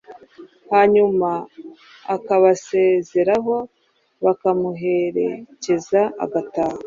hanyuma 0.71 1.29
akabasezeraho, 2.15 3.55
bakamuherekeza 4.23 6.01
agataha. 6.23 6.77